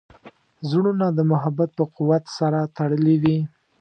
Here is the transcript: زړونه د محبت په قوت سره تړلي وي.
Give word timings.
زړونه 0.69 1.07
د 1.17 1.19
محبت 1.31 1.69
په 1.77 1.83
قوت 1.95 2.23
سره 2.37 2.59
تړلي 2.77 3.15
وي. 3.23 3.37